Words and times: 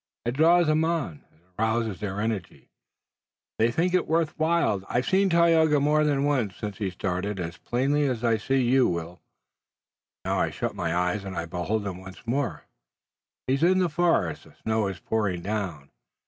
It 0.25 0.31
draws 0.31 0.65
them 0.65 0.83
on, 0.83 1.23
it 1.31 1.39
arouses 1.61 1.99
their 1.99 2.19
energy, 2.19 2.71
they 3.59 3.69
think 3.69 3.93
it 3.93 4.07
worth 4.07 4.33
while. 4.39 4.81
I've 4.89 5.05
seen 5.05 5.29
Tayoga 5.29 5.79
more 5.79 6.03
than 6.03 6.23
once 6.23 6.55
since 6.55 6.79
he 6.79 6.89
started, 6.89 7.39
as 7.39 7.57
plainly 7.57 8.07
as 8.07 8.23
I 8.23 8.37
see 8.37 8.63
you, 8.63 8.87
Will. 8.89 9.21
Now, 10.25 10.39
I 10.39 10.49
shut 10.49 10.73
my 10.75 10.91
eyes 10.95 11.23
and 11.23 11.37
I 11.37 11.45
behold 11.45 11.85
him 11.85 11.99
once 11.99 12.25
more. 12.25 12.63
He's 13.45 13.61
in 13.61 13.77
the 13.77 13.89
forest. 13.89 14.45
The 14.45 14.55
snow 14.63 14.87
is 14.87 14.99
pouring 14.99 15.43
down. 15.43 15.91